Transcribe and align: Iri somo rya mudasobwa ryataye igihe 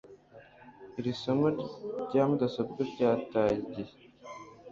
Iri 0.99 1.11
somo 1.21 1.47
rya 2.05 2.23
mudasobwa 2.29 2.79
ryataye 2.91 3.53
igihe 3.63 3.93